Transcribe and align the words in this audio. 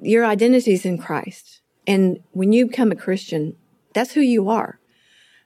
your 0.00 0.24
identity 0.24 0.72
is 0.72 0.84
in 0.84 0.98
Christ. 0.98 1.60
And 1.86 2.20
when 2.32 2.52
you 2.52 2.66
become 2.66 2.92
a 2.92 2.96
Christian, 2.96 3.56
that's 3.94 4.12
who 4.12 4.20
you 4.20 4.48
are. 4.48 4.78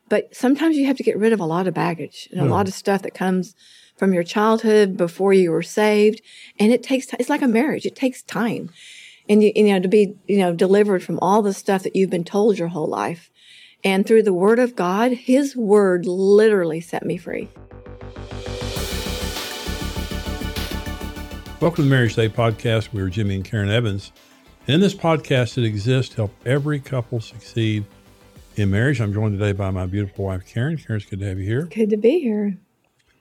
But 0.08 0.34
sometimes 0.34 0.76
you 0.76 0.86
have 0.86 0.98
to 0.98 1.02
get 1.02 1.16
rid 1.16 1.32
of 1.32 1.40
a 1.40 1.46
lot 1.46 1.66
of 1.66 1.72
baggage 1.72 2.28
and 2.30 2.40
a 2.40 2.44
lot 2.44 2.68
of 2.68 2.74
stuff 2.74 3.00
that 3.02 3.14
comes 3.14 3.54
from 3.96 4.12
your 4.12 4.24
childhood 4.24 4.94
before 4.96 5.32
you 5.32 5.50
were 5.50 5.62
saved. 5.62 6.20
And 6.58 6.70
it 6.70 6.82
takes, 6.82 7.06
time, 7.06 7.16
it's 7.18 7.30
like 7.30 7.40
a 7.40 7.48
marriage. 7.48 7.86
It 7.86 7.96
takes 7.96 8.22
time. 8.22 8.68
And 9.26 9.42
you, 9.42 9.52
you 9.54 9.64
know, 9.64 9.80
to 9.80 9.88
be, 9.88 10.16
you 10.26 10.36
know, 10.38 10.52
delivered 10.52 11.02
from 11.02 11.18
all 11.22 11.40
the 11.40 11.54
stuff 11.54 11.82
that 11.84 11.96
you've 11.96 12.10
been 12.10 12.24
told 12.24 12.58
your 12.58 12.68
whole 12.68 12.88
life. 12.88 13.30
And 13.82 14.06
through 14.06 14.24
the 14.24 14.34
word 14.34 14.58
of 14.58 14.76
God, 14.76 15.12
his 15.12 15.56
word 15.56 16.04
literally 16.04 16.82
set 16.82 17.06
me 17.06 17.16
free. 17.16 17.48
Welcome 21.60 21.76
to 21.76 21.82
the 21.82 21.88
Marriage 21.88 22.16
Today 22.16 22.28
podcast. 22.28 22.92
We're 22.92 23.08
Jimmy 23.08 23.36
and 23.36 23.44
Karen 23.44 23.70
Evans. 23.70 24.12
And 24.66 24.76
in 24.76 24.80
this 24.80 24.94
podcast, 24.94 25.54
that 25.54 25.64
exists 25.64 26.10
to 26.10 26.16
help 26.18 26.34
every 26.46 26.78
couple 26.78 27.20
succeed 27.20 27.84
in 28.54 28.70
marriage. 28.70 29.00
I'm 29.00 29.12
joined 29.12 29.38
today 29.38 29.52
by 29.52 29.70
my 29.70 29.86
beautiful 29.86 30.26
wife, 30.26 30.46
Karen. 30.46 30.76
Karen, 30.76 31.00
it's 31.00 31.10
good 31.10 31.18
to 31.18 31.26
have 31.26 31.38
you 31.38 31.44
here. 31.44 31.62
Good 31.62 31.90
to 31.90 31.96
be 31.96 32.20
here. 32.20 32.56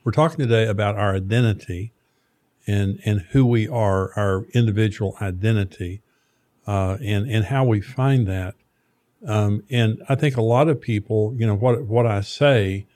We're 0.04 0.12
talking 0.12 0.38
today 0.38 0.66
about 0.66 0.96
our 0.96 1.16
identity 1.16 1.92
and, 2.66 3.00
and 3.04 3.22
who 3.30 3.44
we 3.44 3.66
are, 3.66 4.12
our 4.16 4.44
individual 4.54 5.16
identity, 5.20 6.00
uh, 6.66 6.98
and, 7.02 7.28
and 7.28 7.46
how 7.46 7.64
we 7.64 7.80
find 7.80 8.28
that. 8.28 8.54
Um, 9.26 9.64
and 9.68 10.00
I 10.08 10.14
think 10.14 10.36
a 10.36 10.42
lot 10.42 10.68
of 10.68 10.80
people, 10.80 11.34
you 11.36 11.46
know, 11.46 11.56
what, 11.56 11.82
what 11.86 12.06
I 12.06 12.20
say, 12.20 12.86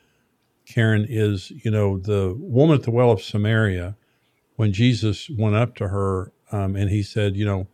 Karen, 0.65 1.05
is, 1.09 1.51
you 1.51 1.71
know, 1.71 1.97
the 1.97 2.33
woman 2.37 2.75
at 2.77 2.83
the 2.83 2.91
well 2.91 3.11
of 3.11 3.21
Samaria– 3.21 3.97
when 4.57 4.73
Jesus 4.73 5.29
went 5.29 5.55
up 5.55 5.75
to 5.75 5.87
her 5.87 6.33
um, 6.51 6.75
and 6.75 6.89
he 6.89 7.01
said, 7.01 7.37
you 7.37 7.45
know, 7.45 7.67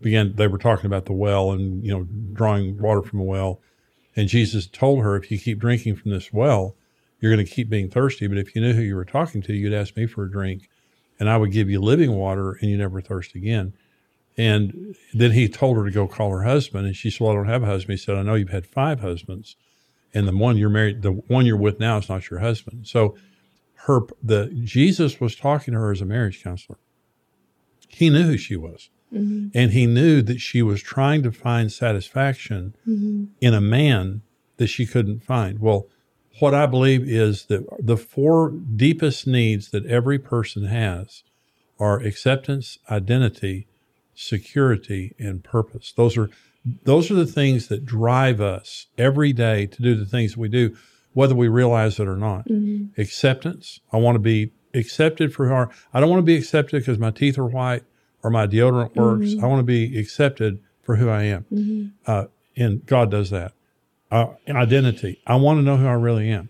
began, 0.00 0.34
they 0.36 0.46
were 0.46 0.58
talking 0.58 0.86
about 0.86 1.06
the 1.06 1.12
well 1.12 1.52
and, 1.52 1.84
you 1.84 1.92
know, 1.92 2.06
drawing 2.32 2.78
water 2.78 3.02
from 3.02 3.20
a 3.20 3.24
well. 3.24 3.60
And 4.14 4.28
Jesus 4.28 4.66
told 4.66 5.02
her, 5.02 5.16
if 5.16 5.30
you 5.30 5.38
keep 5.38 5.58
drinking 5.58 5.96
from 5.96 6.10
this 6.10 6.32
well, 6.32 6.74
you're 7.20 7.32
going 7.32 7.44
to 7.44 7.50
keep 7.50 7.68
being 7.68 7.90
thirsty. 7.90 8.26
But 8.26 8.38
if 8.38 8.54
you 8.54 8.62
knew 8.62 8.72
who 8.72 8.82
you 8.82 8.96
were 8.96 9.04
talking 9.04 9.42
to, 9.42 9.52
you'd 9.52 9.72
ask 9.72 9.96
me 9.96 10.06
for 10.06 10.24
a 10.24 10.30
drink 10.30 10.68
and 11.18 11.30
I 11.30 11.36
would 11.36 11.52
give 11.52 11.70
you 11.70 11.80
living 11.80 12.12
water 12.12 12.52
and 12.52 12.70
you 12.70 12.76
never 12.76 13.00
thirst 13.00 13.34
again. 13.34 13.72
And 14.36 14.96
then 15.14 15.32
he 15.32 15.48
told 15.48 15.78
her 15.78 15.84
to 15.84 15.90
go 15.90 16.06
call 16.06 16.30
her 16.30 16.42
husband. 16.42 16.86
And 16.86 16.94
she 16.94 17.10
said, 17.10 17.20
Well, 17.20 17.32
I 17.32 17.36
don't 17.36 17.48
have 17.48 17.62
a 17.62 17.66
husband. 17.66 17.98
He 17.98 18.04
said, 18.04 18.16
I 18.16 18.22
know 18.22 18.34
you've 18.34 18.50
had 18.50 18.66
five 18.66 19.00
husbands. 19.00 19.56
And 20.12 20.28
the 20.28 20.36
one 20.36 20.56
you're 20.56 20.70
married, 20.70 21.02
the 21.02 21.12
one 21.12 21.46
you're 21.46 21.56
with 21.56 21.80
now 21.80 21.98
is 21.98 22.08
not 22.08 22.30
your 22.30 22.40
husband. 22.40 22.86
So 22.86 23.16
her 23.86 24.00
the 24.22 24.46
Jesus 24.64 25.20
was 25.20 25.36
talking 25.36 25.72
to 25.72 25.80
her 25.80 25.90
as 25.90 26.00
a 26.00 26.06
marriage 26.06 26.42
counselor. 26.42 26.78
He 27.88 28.10
knew 28.10 28.24
who 28.24 28.36
she 28.36 28.56
was. 28.56 28.90
Mm-hmm. 29.12 29.48
And 29.54 29.72
he 29.72 29.86
knew 29.86 30.22
that 30.22 30.40
she 30.40 30.62
was 30.62 30.82
trying 30.82 31.22
to 31.22 31.32
find 31.32 31.70
satisfaction 31.72 32.74
mm-hmm. 32.86 33.26
in 33.40 33.54
a 33.54 33.60
man 33.60 34.22
that 34.56 34.66
she 34.66 34.86
couldn't 34.86 35.22
find. 35.22 35.60
Well, 35.60 35.86
what 36.40 36.54
I 36.54 36.66
believe 36.66 37.08
is 37.08 37.46
that 37.46 37.64
the 37.78 37.96
four 37.96 38.50
deepest 38.50 39.26
needs 39.26 39.70
that 39.70 39.86
every 39.86 40.18
person 40.18 40.64
has 40.64 41.22
are 41.78 41.98
acceptance, 42.00 42.78
identity, 42.90 43.66
security, 44.14 45.14
and 45.18 45.44
purpose. 45.44 45.92
Those 45.96 46.16
are 46.16 46.30
those 46.82 47.12
are 47.12 47.14
the 47.14 47.26
things 47.26 47.68
that 47.68 47.86
drive 47.86 48.40
us 48.40 48.86
every 48.98 49.32
day 49.32 49.66
to 49.66 49.82
do 49.82 49.94
the 49.94 50.04
things 50.04 50.36
we 50.36 50.48
do 50.48 50.76
whether 51.16 51.34
we 51.34 51.48
realize 51.48 51.98
it 51.98 52.06
or 52.06 52.16
not. 52.18 52.46
Mm-hmm. 52.46 53.00
Acceptance. 53.00 53.80
I 53.90 53.96
want 53.96 54.16
to 54.16 54.20
be 54.20 54.52
accepted 54.74 55.32
for 55.32 55.48
who 55.48 55.54
I 55.54 55.66
I 55.94 56.00
don't 56.00 56.10
want 56.10 56.18
to 56.18 56.26
be 56.26 56.36
accepted 56.36 56.82
because 56.82 56.98
my 56.98 57.10
teeth 57.10 57.38
are 57.38 57.46
white 57.46 57.84
or 58.26 58.30
my 58.30 58.44
deodorant 58.44 58.96
works. 58.96 59.26
Mm-hmm. 59.26 59.44
I 59.44 59.46
want 59.46 59.60
to 59.60 59.62
be 59.62 59.96
accepted 59.96 60.58
for 60.82 60.96
who 60.96 61.08
I 61.08 61.22
am. 61.22 61.46
Mm-hmm. 61.52 61.86
Uh, 62.04 62.24
and 62.56 62.84
God 62.84 63.08
does 63.08 63.30
that. 63.30 63.52
Uh, 64.10 64.34
identity. 64.48 65.22
I 65.28 65.36
want 65.36 65.58
to 65.58 65.62
know 65.62 65.76
who 65.76 65.86
I 65.86 65.92
really 65.92 66.28
am. 66.28 66.48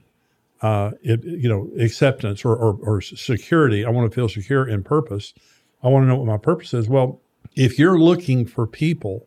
Uh, 0.63 0.93
it, 1.03 1.23
you 1.23 1.51
know, 1.51 1.71
acceptance 1.79 2.47
or, 2.47 2.57
or, 2.57 2.79
or 2.81 3.01
security. 3.03 3.85
I 3.85 3.91
want 3.91 4.11
to 4.11 4.15
feel 4.15 4.27
secure 4.27 4.67
in 4.67 4.85
purpose. 4.85 5.35
I 5.83 5.89
want 5.89 6.05
to 6.05 6.09
know 6.09 6.17
what 6.17 6.27
my 6.27 6.39
purpose 6.39 6.73
is. 6.73 6.89
Well, 6.89 7.21
if 7.55 7.79
you're 7.79 7.99
looking 7.99 8.47
for 8.47 8.67
people 8.67 9.27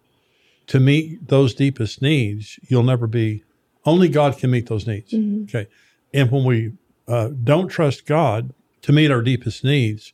to 0.65 0.79
meet 0.79 1.27
those 1.27 1.53
deepest 1.53 2.01
needs, 2.01 2.59
you'll 2.67 2.81
never 2.81 3.05
be 3.05 3.43
only 3.85 4.09
God 4.09 4.39
can 4.39 4.49
meet 4.49 4.69
those 4.69 4.87
needs. 4.87 5.13
Mm-hmm. 5.13 5.43
Okay. 5.43 5.67
And 6.15 6.31
when 6.31 6.45
we 6.45 6.71
uh, 7.07 7.29
don't 7.43 7.67
trust 7.67 8.07
God 8.07 8.53
to 8.81 8.91
meet 8.91 9.11
our 9.11 9.21
deepest 9.21 9.63
needs, 9.63 10.13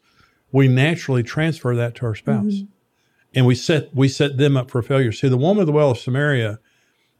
we 0.51 0.67
naturally 0.67 1.23
transfer 1.23 1.75
that 1.75 1.95
to 1.95 2.05
our 2.05 2.15
spouse. 2.15 2.45
Mm-hmm. 2.45 2.65
And 3.33 3.45
we 3.45 3.55
set, 3.55 3.93
we 3.93 4.07
set 4.07 4.37
them 4.37 4.55
up 4.55 4.71
for 4.71 4.81
failure. 4.81 5.11
See, 5.11 5.27
the 5.27 5.37
woman 5.37 5.61
of 5.61 5.67
the 5.67 5.73
well 5.73 5.91
of 5.91 5.97
Samaria 5.97 6.59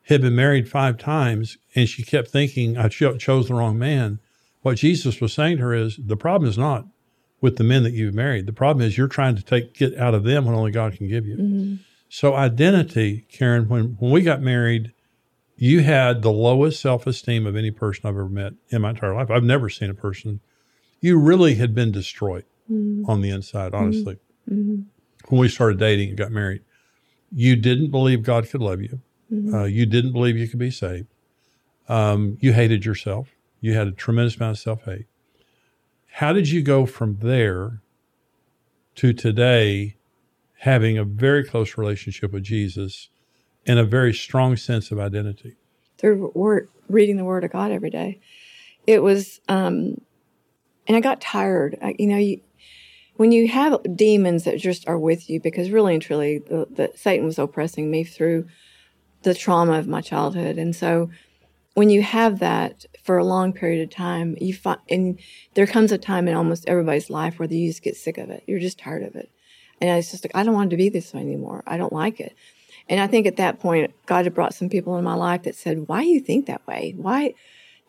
had 0.04 0.22
been 0.22 0.36
married 0.36 0.70
five 0.70 0.98
times 0.98 1.58
and 1.76 1.90
she 1.90 2.04
kept 2.04 2.30
thinking, 2.30 2.78
I 2.78 2.88
cho- 2.88 3.18
chose 3.18 3.48
the 3.48 3.56
wrong 3.56 3.78
man. 3.78 4.20
What 4.62 4.78
Jesus 4.78 5.20
was 5.20 5.34
saying 5.34 5.58
to 5.58 5.64
her 5.64 5.74
is 5.74 5.98
the 5.98 6.16
problem 6.16 6.50
is 6.50 6.58
not 6.58 6.86
with 7.42 7.58
the 7.58 7.64
men 7.64 7.84
that 7.84 7.94
you've 7.94 8.16
married. 8.16 8.46
The 8.46 8.54
problem 8.54 8.86
is 8.86 8.98
you're 8.98 9.08
trying 9.08 9.36
to 9.36 9.44
take, 9.44 9.74
get 9.74 9.98
out 9.98 10.14
of 10.14 10.24
them 10.24 10.46
what 10.46 10.56
only 10.56 10.72
God 10.72 10.96
can 10.96 11.08
give 11.08 11.26
you. 11.26 11.36
Mm-hmm. 11.36 11.76
So 12.08 12.34
identity, 12.36 13.26
Karen, 13.30 13.68
when, 13.68 13.98
when 14.00 14.12
we 14.12 14.22
got 14.22 14.42
married, 14.42 14.94
you 15.58 15.82
had 15.82 16.22
the 16.22 16.32
lowest 16.32 16.82
self 16.82 17.08
esteem 17.08 17.46
of 17.46 17.56
any 17.56 17.72
person 17.72 18.06
I've 18.06 18.16
ever 18.16 18.30
met 18.30 18.54
in 18.70 18.82
my 18.82 18.92
entire 18.92 19.14
life. 19.14 19.30
I've 19.30 19.44
never 19.44 19.70
seen 19.70 19.90
a 19.90 19.96
person. 19.96 20.40
You 21.02 21.20
really 21.20 21.56
had 21.56 21.76
been 21.76 21.92
destroyed 21.92 22.46
mm-hmm. 22.72 23.10
on 23.10 23.22
the 23.22 23.30
inside, 23.30 23.74
honestly. 23.74 24.18
Mm-hmm. 24.50 24.82
When 25.30 25.42
we 25.42 25.50
started 25.50 25.80
dating 25.80 26.10
and 26.10 26.18
got 26.18 26.32
married, 26.32 26.62
you 27.32 27.56
didn't 27.56 27.92
believe 27.92 28.24
God 28.24 28.50
could 28.50 28.62
love 28.62 28.82
you. 28.82 29.02
Mm-hmm. 29.34 29.56
Uh, 29.56 29.64
you 29.64 29.86
didn't 29.86 30.14
believe 30.14 30.38
you 30.38 30.48
could 30.48 30.60
be 30.60 30.72
saved. 30.72 31.08
Um, 31.90 32.38
you 32.42 32.54
hated 32.54 32.86
yourself. 32.86 33.30
You 33.62 33.74
had 33.74 33.88
a 33.88 33.92
tremendous 33.92 34.36
amount 34.36 34.58
of 34.58 34.60
self 34.60 34.84
hate. 34.84 35.08
How 36.08 36.34
did 36.34 36.50
you 36.50 36.62
go 36.62 36.86
from 36.86 37.18
there 37.22 37.82
to 38.96 39.14
today 39.14 39.96
having 40.60 40.98
a 40.98 41.04
very 41.04 41.44
close 41.44 41.78
relationship 41.78 42.32
with 42.32 42.44
Jesus? 42.44 43.10
and 43.66 43.80
a 43.80 43.84
very 43.84 44.14
strong 44.14 44.56
sense 44.56 44.92
of 44.92 45.00
identity. 45.00 45.56
Through 45.98 46.32
word, 46.36 46.70
reading 46.90 47.18
the 47.18 47.24
Word 47.24 47.44
of 47.44 47.52
God 47.52 47.72
every 47.72 47.90
day, 47.90 48.20
it 48.86 49.02
was, 49.02 49.40
um, 49.48 50.00
and 50.88 50.96
I 50.96 51.00
got 51.00 51.22
tired. 51.22 51.78
I, 51.82 51.96
you 51.98 52.08
know, 52.08 52.18
you, 52.18 52.42
when 53.16 53.32
you 53.32 53.48
have 53.48 53.80
demons 53.96 54.44
that 54.44 54.60
just 54.60 54.88
are 54.88 55.00
with 55.00 55.30
you, 55.30 55.40
because 55.40 55.70
really 55.70 55.94
and 55.94 56.02
truly, 56.02 56.40
the, 56.40 56.68
the, 56.70 56.92
Satan 56.96 57.26
was 57.26 57.40
oppressing 57.40 57.90
me 57.90 58.04
through 58.04 58.48
the 59.24 59.34
trauma 59.34 59.80
of 59.80 59.88
my 59.88 60.02
childhood, 60.02 60.58
and 60.58 60.76
so 60.76 61.10
when 61.76 61.90
you 61.90 62.02
have 62.02 62.40
that 62.40 62.86
for 63.04 63.18
a 63.18 63.24
long 63.24 63.54
period 63.54 63.84
of 63.84 63.90
time, 63.90 64.36
you 64.40 64.54
find, 64.54 64.80
and 64.90 65.20
there 65.54 65.68
comes 65.68 65.92
a 65.92 65.98
time 65.98 66.28
in 66.28 66.34
almost 66.34 66.68
everybody's 66.68 67.10
life 67.10 67.38
where 67.38 67.52
you 67.52 67.70
just 67.70 67.84
get 67.84 67.98
sick 67.98 68.18
of 68.18 68.30
it. 68.30 68.44
You're 68.48 68.60
just 68.60 68.80
tired 68.80 69.04
of 69.04 69.16
it. 69.16 69.30
And 69.82 69.90
it's 70.00 70.10
just 70.10 70.24
like, 70.24 70.34
I 70.34 70.44
don't 70.44 70.54
want 70.54 70.70
to 70.70 70.78
be 70.78 70.88
this 70.88 71.14
way 71.14 71.20
anymore. 71.20 71.64
I 71.68 71.76
don't 71.76 71.92
like 71.92 72.22
it. 72.22 72.34
And 72.88 73.02
I 73.02 73.08
think 73.08 73.28
at 73.28 73.36
that 73.38 73.60
point, 73.60 73.94
God 74.06 74.24
had 74.24 74.34
brought 74.34 74.54
some 74.54 74.70
people 74.70 74.98
in 74.98 75.04
my 75.04 75.16
life 75.16 75.44
that 75.44 75.56
said, 75.56 75.88
why 75.88 76.04
do 76.04 76.08
you 76.08 76.22
think 76.22 76.46
that 76.46 76.66
way? 76.66 76.94
Why 76.96 77.34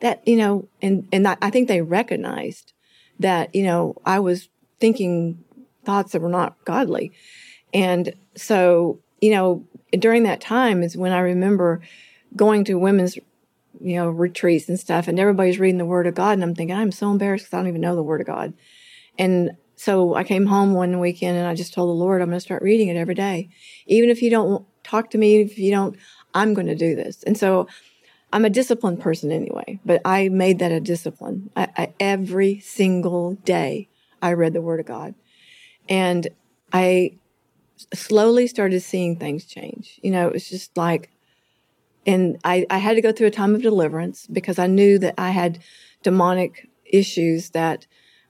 that, 0.01 0.27
you 0.27 0.37
know, 0.37 0.69
and, 0.83 1.07
and 1.13 1.29
I 1.29 1.51
think 1.51 1.69
they 1.69 1.81
recognized 1.81 2.73
that, 3.21 3.55
you 3.55 3.63
know, 3.63 3.95
I 4.05 4.19
was 4.19 4.49
thinking 4.81 5.43
thoughts 5.85 6.13
that 6.13 6.23
were 6.23 6.29
not 6.29 6.57
godly. 6.65 7.13
And 7.73 8.15
so, 8.37 9.01
you 9.21 9.31
know, 9.31 9.65
during 9.93 10.25
that 10.25 10.41
time 10.41 10.83
is 10.83 10.97
when 10.97 11.13
I 11.13 11.21
remember 11.21 11.81
going 12.35 12.65
to 12.65 12.75
women's, 12.75 13.17
you 13.81 13.97
know, 13.97 14.09
retreats 14.09 14.69
and 14.69 14.79
stuff, 14.79 15.09
and 15.09 15.19
everybody's 15.19 15.59
reading 15.59 15.79
the 15.79 15.85
Word 15.85 16.07
of 16.07 16.15
God, 16.15 16.33
and 16.33 16.43
I'm 16.43 16.55
thinking, 16.55 16.77
I'm 16.77 16.93
so 16.93 17.11
embarrassed 17.11 17.45
because 17.45 17.55
I 17.55 17.61
don't 17.61 17.69
even 17.69 17.81
know 17.81 17.95
the 17.95 18.03
Word 18.03 18.21
of 18.21 18.27
God. 18.27 18.53
And 19.19 19.57
so 19.77 20.15
I 20.15 20.25
came 20.25 20.47
home 20.47 20.73
one 20.73 20.99
weekend 21.01 21.37
and 21.37 21.47
I 21.47 21.55
just 21.55 21.75
told 21.75 21.89
the 21.89 21.95
Lord, 21.95 22.23
I'm 22.23 22.29
going 22.29 22.37
to 22.37 22.41
start 22.41 22.63
reading 22.63 22.89
it 22.89 22.97
every 22.97 23.15
day. 23.15 23.51
Even 23.87 24.11
if 24.11 24.23
you 24.23 24.31
don't 24.31 24.67
talk 24.85 25.11
to 25.11 25.19
me, 25.19 25.41
if 25.41 25.59
you 25.59 25.71
don't, 25.71 25.97
I'm 26.35 26.55
going 26.55 26.67
to 26.67 26.75
do 26.75 26.95
this. 26.97 27.23
And 27.23 27.37
so 27.37 27.69
I'm 28.33 28.45
a 28.45 28.51
disciplined 28.51 29.01
person 29.01 29.31
anyway, 29.31 29.79
but 29.85 30.01
I 30.05 30.29
made 30.29 30.59
that 30.59 30.73
a 30.73 30.81
discipline. 30.81 31.51
I, 31.57 31.69
I, 31.77 31.93
every 32.01 32.59
single 32.61 33.35
day 33.35 33.89
I 34.23 34.33
read 34.33 34.53
the 34.53 34.63
Word 34.63 34.81
of 34.81 34.87
God. 34.87 35.15
And 35.89 36.29
I 36.73 37.17
slowly 37.95 38.47
started 38.47 38.81
seeing 38.81 39.17
things 39.17 39.45
change. 39.45 40.01
You 40.03 40.11
know, 40.11 40.27
it 40.27 40.33
was 40.33 40.49
just 40.49 40.77
like, 40.77 41.11
and 42.07 42.39
I, 42.45 42.67
I 42.71 42.79
had 42.79 42.95
to 42.95 43.03
go 43.03 43.13
through 43.13 43.27
a 43.27 43.33
time 43.33 43.55
of 43.55 43.63
deliverance 43.63 44.27
because 44.27 44.59
I 44.59 44.67
knew 44.67 44.99
that 45.01 45.15
I 45.19 45.31
had 45.31 45.59
demonic 46.03 46.69
issues 46.85 47.51
that 47.51 47.87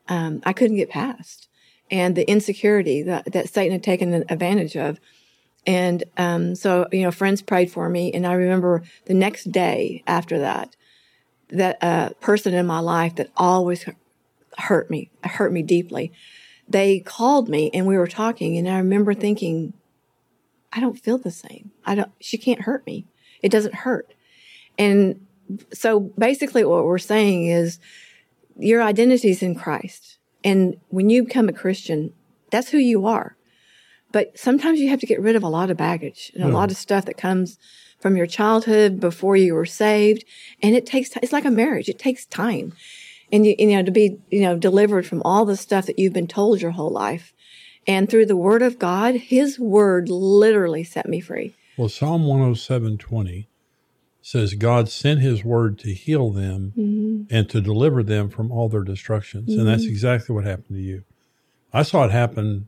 um, 0.08 0.40
I 0.44 0.52
couldn't 0.52 0.76
get 0.76 0.88
past, 0.88 1.48
and 1.90 2.16
the 2.16 2.28
insecurity 2.28 3.02
that, 3.02 3.32
that 3.32 3.48
Satan 3.48 3.72
had 3.72 3.82
taken 3.82 4.24
advantage 4.28 4.76
of. 4.76 4.98
And 5.66 6.04
um, 6.16 6.54
so, 6.54 6.86
you 6.92 7.02
know, 7.02 7.10
friends 7.10 7.42
prayed 7.42 7.70
for 7.70 7.88
me, 7.88 8.12
and 8.12 8.26
I 8.26 8.34
remember 8.34 8.82
the 9.06 9.14
next 9.14 9.50
day 9.50 10.02
after 10.06 10.38
that, 10.38 10.76
that 11.48 11.78
uh, 11.82 12.10
person 12.20 12.54
in 12.54 12.66
my 12.66 12.78
life 12.78 13.16
that 13.16 13.30
always 13.36 13.84
hurt 14.56 14.90
me, 14.90 15.10
hurt 15.24 15.52
me 15.52 15.62
deeply. 15.62 16.12
They 16.68 17.00
called 17.00 17.48
me, 17.48 17.70
and 17.72 17.86
we 17.86 17.96
were 17.96 18.06
talking, 18.06 18.56
and 18.56 18.68
I 18.68 18.78
remember 18.78 19.14
thinking, 19.14 19.72
I 20.72 20.80
don't 20.80 20.98
feel 20.98 21.18
the 21.18 21.30
same. 21.30 21.70
I 21.84 21.94
don't, 21.94 22.10
she 22.20 22.38
can't 22.38 22.62
hurt 22.62 22.84
me. 22.86 23.06
It 23.42 23.50
doesn't 23.50 23.74
hurt. 23.74 24.12
And 24.78 25.26
so 25.72 26.00
basically 26.00 26.64
what 26.64 26.84
we're 26.84 26.98
saying 26.98 27.46
is 27.46 27.78
your 28.58 28.82
identity 28.82 29.30
is 29.30 29.42
in 29.42 29.54
Christ. 29.54 30.18
And 30.44 30.76
when 30.88 31.08
you 31.08 31.24
become 31.24 31.48
a 31.48 31.52
Christian, 31.52 32.12
that's 32.50 32.70
who 32.70 32.78
you 32.78 33.06
are. 33.06 33.36
But 34.12 34.38
sometimes 34.38 34.80
you 34.80 34.88
have 34.90 35.00
to 35.00 35.06
get 35.06 35.20
rid 35.20 35.36
of 35.36 35.42
a 35.42 35.48
lot 35.48 35.70
of 35.70 35.76
baggage 35.76 36.32
and 36.34 36.44
a 36.44 36.48
lot 36.48 36.70
of 36.70 36.76
stuff 36.76 37.04
that 37.06 37.16
comes 37.16 37.58
from 38.00 38.16
your 38.16 38.26
childhood 38.26 39.00
before 39.00 39.36
you 39.36 39.54
were 39.54 39.66
saved. 39.66 40.24
And 40.62 40.74
it 40.74 40.86
takes, 40.86 41.10
it's 41.16 41.32
like 41.32 41.44
a 41.44 41.50
marriage. 41.50 41.88
It 41.88 41.98
takes 41.98 42.24
time. 42.24 42.72
And 43.32 43.46
you, 43.46 43.54
you 43.58 43.68
know, 43.68 43.82
to 43.82 43.90
be, 43.90 44.18
you 44.30 44.42
know, 44.42 44.56
delivered 44.56 45.06
from 45.06 45.22
all 45.24 45.44
the 45.44 45.56
stuff 45.56 45.86
that 45.86 45.98
you've 45.98 46.12
been 46.12 46.28
told 46.28 46.60
your 46.60 46.72
whole 46.72 46.90
life. 46.90 47.32
And 47.86 48.08
through 48.08 48.26
the 48.26 48.36
word 48.36 48.62
of 48.62 48.78
God, 48.78 49.14
his 49.14 49.58
word 49.58 50.08
literally 50.08 50.84
set 50.84 51.08
me 51.08 51.20
free. 51.20 51.54
Well, 51.76 51.88
Psalm 51.88 52.24
107:20 52.24 53.46
says 54.22 54.54
God 54.54 54.88
sent 54.88 55.20
his 55.20 55.44
word 55.44 55.78
to 55.78 55.94
heal 55.94 56.30
them 56.30 56.72
mm-hmm. 56.76 57.22
and 57.30 57.48
to 57.48 57.60
deliver 57.60 58.02
them 58.02 58.28
from 58.28 58.50
all 58.50 58.68
their 58.68 58.82
destructions. 58.82 59.50
Mm-hmm. 59.50 59.60
And 59.60 59.68
that's 59.68 59.82
mm-hmm. 59.82 59.92
exactly 59.92 60.34
what 60.34 60.44
happened 60.44 60.78
to 60.78 60.82
you. 60.82 61.04
I 61.72 61.82
saw 61.82 62.04
it 62.04 62.10
happen 62.10 62.66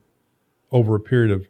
over 0.71 0.95
a 0.95 1.01
period 1.01 1.33
of 1.33 1.49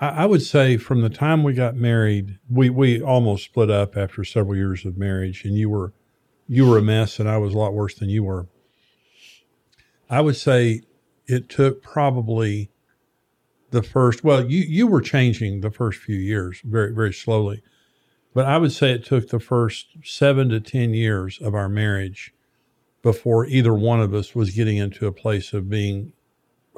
I, 0.00 0.08
I 0.08 0.26
would 0.26 0.42
say 0.42 0.76
from 0.76 1.02
the 1.02 1.10
time 1.10 1.42
we 1.42 1.54
got 1.54 1.76
married, 1.76 2.38
we, 2.50 2.70
we 2.70 3.02
almost 3.02 3.44
split 3.44 3.70
up 3.70 3.96
after 3.96 4.24
several 4.24 4.56
years 4.56 4.84
of 4.84 4.96
marriage 4.96 5.44
and 5.44 5.56
you 5.56 5.68
were 5.68 5.92
you 6.48 6.68
were 6.68 6.78
a 6.78 6.82
mess 6.82 7.18
and 7.18 7.28
I 7.28 7.38
was 7.38 7.54
a 7.54 7.58
lot 7.58 7.74
worse 7.74 7.94
than 7.94 8.08
you 8.08 8.24
were. 8.24 8.46
I 10.10 10.20
would 10.20 10.36
say 10.36 10.82
it 11.26 11.48
took 11.48 11.82
probably 11.82 12.70
the 13.74 13.82
first 13.82 14.22
well 14.22 14.48
you 14.48 14.60
you 14.60 14.86
were 14.86 15.00
changing 15.00 15.60
the 15.60 15.70
first 15.70 15.98
few 15.98 16.16
years 16.16 16.60
very 16.64 16.94
very 16.94 17.12
slowly 17.12 17.60
but 18.32 18.44
i 18.46 18.56
would 18.56 18.70
say 18.70 18.92
it 18.92 19.04
took 19.04 19.28
the 19.28 19.40
first 19.40 19.88
7 20.04 20.48
to 20.50 20.60
10 20.60 20.94
years 20.94 21.40
of 21.40 21.56
our 21.56 21.68
marriage 21.68 22.32
before 23.02 23.46
either 23.46 23.74
one 23.74 24.00
of 24.00 24.14
us 24.14 24.32
was 24.32 24.50
getting 24.50 24.76
into 24.76 25.08
a 25.08 25.12
place 25.12 25.52
of 25.52 25.68
being 25.68 26.12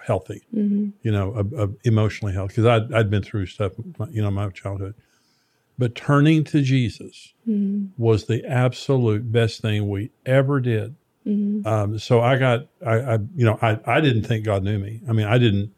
healthy 0.03 0.43
mm-hmm. 0.55 0.89
you 1.03 1.13
know 1.13 1.35
a, 1.35 1.65
a 1.65 1.69
emotionally 1.85 2.33
healthy 2.33 2.53
because 2.53 2.67
I'd, 2.67 2.93
I'd 2.95 3.11
been 3.11 3.23
through 3.23 3.47
stuff 3.47 3.73
you 4.11 4.23
know 4.23 4.31
my 4.31 4.49
childhood 4.49 4.95
but 5.79 5.95
turning 5.95 6.45
to 6.45 6.63
jesus 6.63 7.35
mm-hmm. 7.47 7.87
was 8.03 8.27
the 8.27 8.45
absolute 8.47 9.31
best 9.31 9.61
thing 9.61 9.89
we 9.89 10.11
ever 10.25 10.61
did 10.61 10.95
mm-hmm. 11.27 11.67
um, 11.67 11.99
so 11.99 12.21
i 12.21 12.37
got 12.37 12.67
I, 12.85 12.95
I 12.95 13.15
you 13.35 13.45
know 13.45 13.59
I, 13.63 13.79
I 13.87 14.01
didn't 14.01 14.25
think 14.25 14.45
god 14.45 14.63
knew 14.63 14.79
me 14.79 15.01
i 15.09 15.13
mean 15.13 15.27
i 15.27 15.39
didn't 15.39 15.73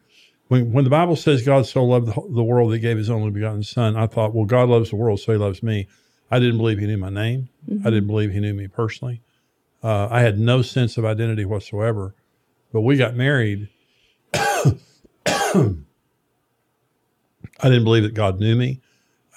when, 0.49 0.73
when 0.73 0.85
the 0.85 0.91
Bible 0.91 1.15
says 1.15 1.43
God 1.45 1.67
so 1.67 1.85
loved 1.85 2.09
the, 2.09 2.15
the 2.31 2.43
world 2.43 2.71
that 2.71 2.77
he 2.77 2.81
gave 2.81 2.97
his 2.97 3.11
only 3.11 3.31
begotten 3.31 3.63
son, 3.63 3.97
I 3.97 4.07
thought, 4.07 4.35
well, 4.35 4.47
God 4.47 4.69
loves 4.69 4.91
the 4.91 4.97
world, 4.97 5.21
so 5.21 5.33
he 5.33 5.39
loves 5.39 5.63
me. 5.63 5.87
I 6.31 6.39
didn't 6.39 6.57
believe 6.57 6.79
he 6.79 6.87
knew 6.87 6.97
my 6.97 7.11
name. 7.11 7.49
Mm-hmm. 7.69 7.87
I 7.87 7.91
didn't 7.91 8.07
believe 8.07 8.33
he 8.33 8.41
knew 8.41 8.55
me 8.55 8.67
personally. 8.67 9.21
Uh, 9.83 10.09
I 10.11 10.21
had 10.23 10.39
no 10.39 10.63
sense 10.63 10.97
of 10.97 11.05
identity 11.05 11.45
whatsoever. 11.45 12.15
But 12.73 12.81
we 12.81 12.97
got 12.97 13.15
married. 13.15 13.69
I 14.35 14.75
didn't 17.63 17.85
believe 17.85 18.03
that 18.03 18.15
God 18.15 18.41
knew 18.41 18.57
me. 18.57 18.81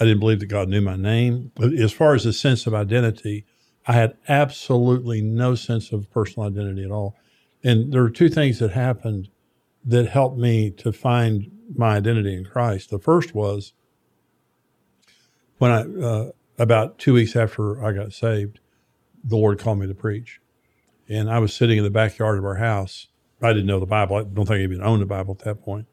I 0.01 0.03
didn't 0.03 0.19
believe 0.19 0.39
that 0.39 0.47
God 0.47 0.67
knew 0.67 0.81
my 0.81 0.95
name. 0.95 1.51
But 1.53 1.73
as 1.73 1.91
far 1.91 2.15
as 2.15 2.23
the 2.23 2.33
sense 2.33 2.65
of 2.65 2.73
identity, 2.73 3.45
I 3.85 3.93
had 3.93 4.17
absolutely 4.27 5.21
no 5.21 5.53
sense 5.53 5.91
of 5.91 6.09
personal 6.09 6.47
identity 6.49 6.83
at 6.83 6.89
all. 6.89 7.15
And 7.63 7.93
there 7.93 8.01
were 8.01 8.09
two 8.09 8.27
things 8.27 8.57
that 8.59 8.71
happened 8.71 9.29
that 9.85 10.07
helped 10.07 10.39
me 10.39 10.71
to 10.71 10.91
find 10.91 11.51
my 11.75 11.97
identity 11.97 12.33
in 12.33 12.45
Christ. 12.45 12.89
The 12.89 12.97
first 12.97 13.35
was 13.35 13.73
when 15.59 15.69
I, 15.69 15.81
uh, 16.03 16.31
about 16.57 16.97
two 16.97 17.13
weeks 17.13 17.35
after 17.35 17.85
I 17.85 17.91
got 17.91 18.11
saved, 18.11 18.59
the 19.23 19.37
Lord 19.37 19.59
called 19.59 19.77
me 19.77 19.87
to 19.87 19.93
preach. 19.93 20.41
And 21.07 21.29
I 21.29 21.37
was 21.37 21.53
sitting 21.53 21.77
in 21.77 21.83
the 21.83 21.91
backyard 21.91 22.39
of 22.39 22.45
our 22.45 22.55
house. 22.55 23.05
I 23.39 23.53
didn't 23.53 23.67
know 23.67 23.79
the 23.79 23.85
Bible. 23.85 24.15
I 24.15 24.23
don't 24.23 24.47
think 24.47 24.61
I 24.61 24.63
even 24.63 24.81
owned 24.81 25.03
a 25.03 25.05
Bible 25.05 25.37
at 25.39 25.45
that 25.45 25.61
point. 25.61 25.85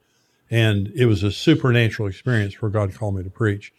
And 0.51 0.89
it 0.97 1.05
was 1.05 1.23
a 1.23 1.31
supernatural 1.31 2.09
experience 2.09 2.63
where 2.63 2.71
God 2.71 2.95
called 2.95 3.15
me 3.15 3.23
to 3.23 3.29
preach. 3.29 3.71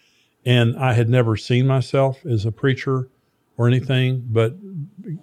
And 0.46 0.78
I 0.78 0.94
had 0.94 1.10
never 1.10 1.36
seen 1.36 1.68
myself 1.68 2.26
as 2.26 2.46
a 2.46 2.52
preacher 2.52 3.10
or 3.58 3.68
anything, 3.68 4.24
but 4.28 4.56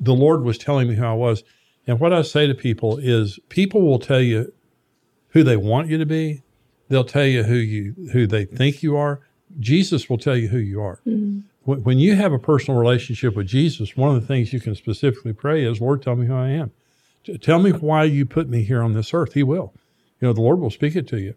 the 0.01 0.15
Lord 0.15 0.43
was 0.43 0.59
telling 0.59 0.89
me 0.89 0.95
who 0.95 1.05
I 1.05 1.15
was. 1.15 1.43
And 1.87 1.99
what 2.01 2.13
I 2.13 2.23
say 2.23 2.47
to 2.47 2.55
people 2.55 2.99
is 2.99 3.39
people 3.49 3.81
will 3.83 3.99
tell 3.99 4.21
you 4.21 4.53
who 5.29 5.43
they 5.43 5.57
want 5.57 5.89
you 5.89 5.99
to 5.99 6.07
be. 6.07 6.43
They'll 6.89 7.05
tell 7.05 7.25
you 7.25 7.45
who 7.45 7.55
you 7.55 7.95
who 8.13 8.27
they 8.27 8.45
think 8.45 8.83
you 8.83 8.97
are. 8.97 9.21
Jesus 9.59 10.11
will 10.11 10.19
tell 10.19 10.37
you 10.37 10.49
who 10.49 10.59
you 10.59 10.81
are. 10.81 11.01
Mm-hmm. 11.07 11.41
When, 11.63 11.83
when 11.83 11.99
you 11.99 12.15
have 12.15 12.33
a 12.33 12.39
personal 12.39 12.79
relationship 12.79 13.35
with 13.35 13.47
Jesus, 13.47 13.97
one 13.97 14.15
of 14.15 14.21
the 14.21 14.27
things 14.27 14.53
you 14.53 14.61
can 14.61 14.75
specifically 14.75 15.33
pray 15.33 15.65
is, 15.65 15.81
"Lord, 15.81 16.03
tell 16.03 16.17
me 16.17 16.27
who 16.27 16.35
I 16.35 16.49
am. 16.49 16.73
Tell 17.41 17.59
me 17.59 17.71
why 17.71 18.05
you 18.05 18.27
put 18.27 18.49
me 18.49 18.63
here 18.63 18.83
on 18.83 18.93
this 18.93 19.15
earth." 19.15 19.33
He 19.33 19.43
will. 19.43 19.73
You 20.21 20.29
know, 20.29 20.33
the 20.33 20.43
Lord 20.43 20.61
will 20.61 20.71
speak 20.71 20.95
it 20.95 21.09
to 21.09 21.19
you. 21.19 21.35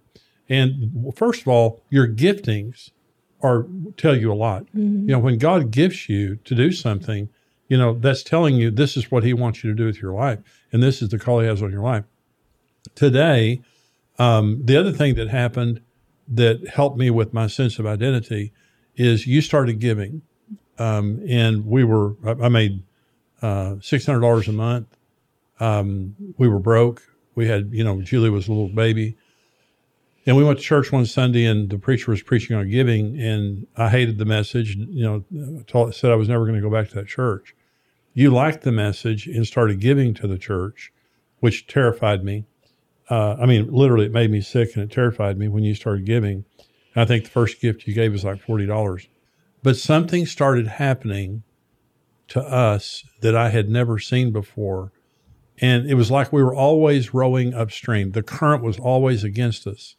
And 0.48 1.14
first 1.16 1.42
of 1.42 1.48
all, 1.48 1.81
your 1.90 2.08
giftings 2.08 2.92
are 3.41 3.65
tell 3.97 4.15
you 4.15 4.31
a 4.31 4.36
lot. 4.36 4.63
Mm-hmm. 4.68 5.09
You 5.09 5.15
know, 5.15 5.19
when 5.19 5.38
God 5.38 5.71
gives 5.71 6.09
you 6.09 6.38
to 6.45 6.56
do 6.56 6.71
something, 6.71 7.30
you 7.68 7.77
know, 7.77 7.94
that's 7.94 8.24
telling 8.24 8.56
you 8.56 8.71
this 8.71 8.97
is 8.97 9.12
what 9.12 9.24
he 9.24 9.33
wants 9.33 9.63
you 9.63 9.69
to 9.69 9.75
do 9.75 9.86
with 9.86 10.01
your 10.01 10.13
life. 10.13 10.39
And 10.71 10.83
this 10.83 11.01
is 11.01 11.09
the 11.09 11.19
call 11.19 11.39
he 11.39 11.47
has 11.47 11.62
on 11.62 11.71
your 11.71 11.83
life. 11.83 12.03
Today, 12.95 13.62
um, 14.18 14.62
the 14.63 14.75
other 14.75 14.91
thing 14.91 15.15
that 15.15 15.30
happened 15.30 15.81
that 16.27 16.68
helped 16.68 16.97
me 16.97 17.09
with 17.09 17.33
my 17.33 17.47
sense 17.47 17.80
of 17.80 17.86
identity 17.86 18.51
is 18.95 19.25
you 19.25 19.42
started 19.42 19.80
giving. 19.80 20.21
Um, 20.77 21.21
and 21.27 21.65
we 21.65 21.83
were, 21.83 22.15
I 22.25 22.50
made 22.50 22.83
uh, 23.42 23.75
$600 23.75 24.47
a 24.47 24.51
month. 24.51 24.88
Um, 25.59 26.15
we 26.38 26.47
were 26.47 26.59
broke. 26.59 27.03
We 27.35 27.47
had, 27.47 27.69
you 27.71 27.83
know, 27.83 28.01
Julie 28.01 28.30
was 28.30 28.47
a 28.47 28.51
little 28.51 28.69
baby. 28.69 29.18
And 30.30 30.38
we 30.38 30.44
went 30.44 30.60
to 30.60 30.64
church 30.64 30.92
one 30.92 31.08
Sunday 31.08 31.44
and 31.46 31.72
the 31.72 31.80
preacher 31.80 32.12
was 32.12 32.22
preaching 32.22 32.56
on 32.56 32.70
giving. 32.70 33.20
And 33.20 33.66
I 33.76 33.90
hated 33.90 34.20
the 34.20 34.26
message, 34.26 34.76
and 34.76 34.88
you 34.94 35.02
know, 35.04 35.64
told, 35.64 35.96
said 35.96 36.12
I 36.12 36.16
was 36.16 36.30
never 36.30 36.46
going 36.46 36.54
to 36.54 36.62
go 36.62 36.70
back 36.70 36.88
to 36.90 36.96
that 36.98 37.08
church. 37.08 37.56
You 38.14 38.30
liked 38.30 38.62
the 38.62 38.72
message 38.72 39.26
and 39.26 39.48
started 39.48 39.80
giving 39.80 40.14
to 40.14 40.28
the 40.28 40.38
church, 40.38 40.94
which 41.40 41.66
terrified 41.66 42.24
me. 42.24 42.46
Uh, 43.10 43.38
I 43.42 43.48
mean, 43.48 43.74
literally, 43.74 44.06
it 44.06 44.12
made 44.12 44.30
me 44.30 44.40
sick 44.40 44.76
and 44.76 44.84
it 44.84 44.92
terrified 44.92 45.40
me 45.40 45.48
when 45.48 45.64
you 45.64 45.74
started 45.74 46.06
giving. 46.06 46.46
I 46.96 47.06
think 47.06 47.24
the 47.24 47.31
first 47.31 47.60
gift 47.60 47.88
you 47.88 47.96
gave 47.96 48.12
was 48.12 48.24
like 48.24 48.40
forty 48.40 48.68
dollars, 48.68 49.08
but 49.64 49.78
something 49.78 50.28
started 50.28 50.68
happening 50.68 51.42
to 52.28 52.40
us 52.40 53.04
that 53.21 53.36
I 53.36 53.50
had 53.50 53.68
never 53.68 53.98
seen 53.98 54.31
before, 54.31 54.92
and 55.57 55.90
it 55.90 55.95
was 55.95 56.12
like 56.12 56.31
we 56.31 56.44
were 56.44 56.54
always 56.54 57.16
rowing 57.16 57.56
upstream. 57.56 58.12
The 58.12 58.21
current 58.21 58.62
was 58.62 58.78
always 58.78 59.24
against 59.24 59.66
us, 59.66 59.95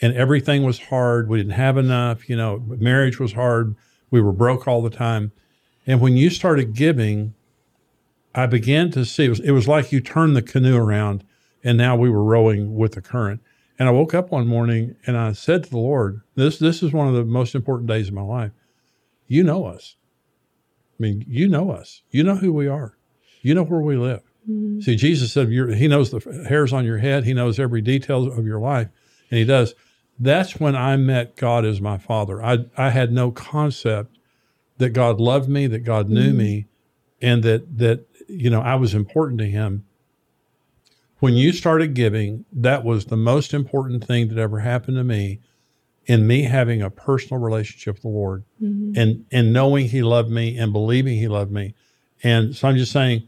and 0.00 0.14
everything 0.14 0.62
was 0.62 0.78
hard. 0.78 1.28
We 1.28 1.38
didn't 1.38 1.52
have 1.52 1.76
enough. 1.76 2.28
You 2.28 2.36
know, 2.36 2.62
marriage 2.66 3.18
was 3.18 3.32
hard. 3.32 3.76
We 4.10 4.20
were 4.20 4.32
broke 4.32 4.68
all 4.68 4.82
the 4.82 4.90
time, 4.90 5.32
and 5.86 6.00
when 6.00 6.16
you 6.16 6.30
started 6.30 6.74
giving, 6.74 7.34
I 8.34 8.46
began 8.46 8.90
to 8.92 9.04
see 9.04 9.24
it 9.26 9.30
was, 9.30 9.40
it 9.40 9.52
was 9.52 9.66
like 9.66 9.92
you 9.92 10.00
turned 10.00 10.36
the 10.36 10.42
canoe 10.42 10.76
around 10.76 11.24
and 11.66 11.76
now 11.76 11.96
we 11.96 12.08
were 12.08 12.22
rowing 12.22 12.76
with 12.76 12.92
the 12.92 13.02
current. 13.02 13.40
And 13.76 13.88
I 13.88 13.92
woke 13.92 14.14
up 14.14 14.30
one 14.30 14.46
morning 14.46 14.94
and 15.04 15.16
I 15.16 15.32
said 15.32 15.64
to 15.64 15.70
the 15.70 15.78
Lord, 15.78 16.20
"This 16.36 16.58
this 16.58 16.82
is 16.82 16.92
one 16.92 17.08
of 17.08 17.14
the 17.14 17.24
most 17.24 17.54
important 17.54 17.88
days 17.88 18.08
of 18.08 18.14
my 18.14 18.22
life. 18.22 18.52
You 19.26 19.42
know 19.42 19.66
us. 19.66 19.96
I 20.98 21.02
mean, 21.02 21.24
you 21.28 21.48
know 21.48 21.72
us. 21.72 22.02
You 22.10 22.22
know 22.22 22.36
who 22.36 22.52
we 22.52 22.68
are. 22.68 22.96
You 23.42 23.54
know 23.54 23.64
where 23.64 23.80
we 23.80 23.96
live. 23.96 24.22
Mm-hmm. 24.48 24.80
See, 24.80 24.94
Jesus 24.94 25.32
said, 25.32 25.48
He 25.48 25.88
knows 25.88 26.10
the 26.10 26.46
hairs 26.48 26.72
on 26.72 26.84
your 26.84 26.98
head. 26.98 27.24
He 27.24 27.34
knows 27.34 27.58
every 27.58 27.82
detail 27.82 28.32
of 28.32 28.46
your 28.46 28.60
life, 28.60 28.88
and 29.30 29.38
He 29.38 29.44
does. 29.44 29.74
That's 30.18 30.58
when 30.58 30.74
I 30.74 30.96
met 30.96 31.36
God 31.36 31.64
as 31.64 31.80
my 31.80 31.98
Father. 31.98 32.42
I 32.42 32.66
I 32.76 32.90
had 32.90 33.12
no 33.12 33.30
concept 33.30 34.18
that 34.78 34.90
God 34.90 35.20
loved 35.20 35.48
me, 35.48 35.66
that 35.66 35.80
God 35.80 36.08
knew 36.08 36.28
mm-hmm. 36.28 36.38
me, 36.38 36.66
and 37.20 37.42
that 37.42 37.78
that 37.78 38.06
you 38.28 38.50
know 38.50 38.60
I 38.60 38.76
was 38.76 38.94
important 38.94 39.38
to 39.40 39.46
Him 39.46 39.84
when 41.18 41.34
you 41.34 41.52
started 41.52 41.94
giving, 41.94 42.44
that 42.52 42.84
was 42.84 43.06
the 43.06 43.16
most 43.16 43.54
important 43.54 44.04
thing 44.04 44.28
that 44.28 44.38
ever 44.38 44.60
happened 44.60 44.96
to 44.96 45.04
me 45.04 45.40
in 46.04 46.26
me 46.26 46.42
having 46.42 46.82
a 46.82 46.90
personal 46.90 47.40
relationship 47.40 47.96
with 47.96 48.02
the 48.02 48.08
Lord 48.08 48.44
mm-hmm. 48.62 48.98
and, 48.98 49.24
and 49.32 49.52
knowing 49.52 49.88
He 49.88 50.02
loved 50.02 50.30
me 50.30 50.56
and 50.56 50.72
believing 50.72 51.18
He 51.18 51.28
loved 51.28 51.50
me. 51.50 51.74
And 52.22 52.54
so 52.54 52.68
I'm 52.68 52.76
just 52.76 52.92
saying, 52.92 53.26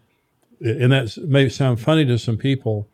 and 0.60 0.92
that 0.92 1.16
may 1.18 1.48
sound 1.48 1.80
funny 1.80 2.04
to 2.06 2.18
some 2.18 2.36
people. 2.36 2.88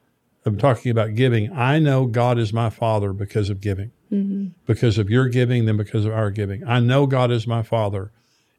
I'm 0.47 0.59
talking 0.59 0.91
about 0.91 1.15
giving. 1.15 1.53
I 1.53 1.79
know 1.79 2.07
God 2.07 2.39
is 2.39 2.53
my 2.53 2.69
Father 2.69 3.13
because 3.13 3.49
of 3.49 3.61
giving, 3.61 3.93
mm-hmm. 4.13 4.49
because 4.67 4.99
of 4.99 5.09
your 5.09 5.29
giving, 5.29 5.65
then 5.65 5.77
because 5.77 6.05
of 6.05 6.13
our 6.13 6.31
giving. 6.31 6.63
I 6.67 6.81
know 6.81 7.07
God 7.07 7.31
is 7.31 7.47
my 7.47 7.63
Father 7.63 8.13